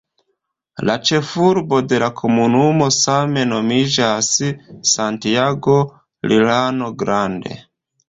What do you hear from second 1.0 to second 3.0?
ĉefurbo de la komunumo